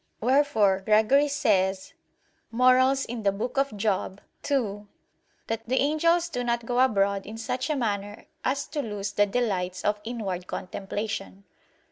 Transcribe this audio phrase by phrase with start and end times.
[0.19, 1.93] Wherefore Gregory says
[2.49, 2.95] (Moral.
[3.07, 4.25] ii) that
[5.67, 9.85] "the angels do not go abroad in such a manner as to lose the delights
[9.85, 11.43] of inward contemplation."